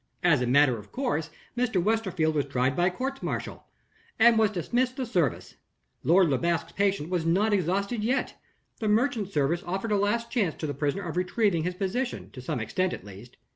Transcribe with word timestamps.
As 0.23 0.41
a 0.41 0.47
matter 0.47 0.79
of 0.79 0.91
course, 0.91 1.29
Mr. 1.55 1.79
Westerfield 1.79 2.33
was 2.33 2.47
tried 2.47 2.75
by 2.75 2.89
court 2.89 3.21
martial, 3.21 3.67
and 4.17 4.35
was 4.39 4.49
dismissed 4.49 4.97
the 4.97 5.05
service. 5.05 5.57
Lord 6.03 6.27
Le 6.29 6.39
Basque's 6.39 6.71
patience 6.71 7.07
was 7.11 7.23
not 7.23 7.53
exhausted 7.53 8.03
yet. 8.03 8.33
The 8.79 8.87
Merchant 8.89 9.29
Service 9.31 9.61
offered 9.63 9.91
a 9.91 9.97
last 9.97 10.31
chance 10.31 10.55
to 10.55 10.65
the 10.65 10.73
prisoner 10.73 11.03
of 11.07 11.17
retrieving 11.17 11.61
his 11.65 11.75
position, 11.75 12.31
to 12.31 12.41
some 12.41 12.59
extent 12.59 12.93
at 12.93 13.05
least. 13.05 13.37